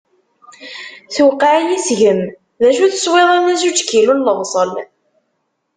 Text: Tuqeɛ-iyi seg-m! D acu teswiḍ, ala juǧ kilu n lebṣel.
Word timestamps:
Tuqeɛ-iyi 1.13 1.77
seg-m! 1.87 2.21
D 2.61 2.63
acu 2.69 2.85
teswiḍ, 2.93 3.29
ala 3.37 3.53
juǧ 3.61 3.79
kilu 3.89 4.13
n 4.15 4.23
lebṣel. 4.27 4.71